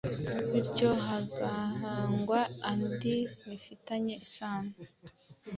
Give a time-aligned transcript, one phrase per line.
[0.51, 2.39] bityo hagahangwa
[2.71, 3.15] andi
[3.49, 4.71] bifitanye isano.